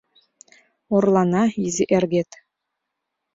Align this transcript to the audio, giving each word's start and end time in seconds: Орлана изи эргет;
Орлана 0.95 1.43
изи 1.65 1.85
эргет; 1.95 2.29